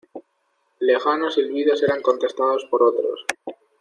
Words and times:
lejanos 0.79 1.35
silbidos 1.35 1.83
eran 1.83 2.01
contestados 2.01 2.65
por 2.71 2.81
otros: 2.81 3.23